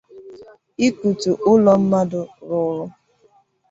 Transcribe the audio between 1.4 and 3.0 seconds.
ụlọ mmadụ rụrụ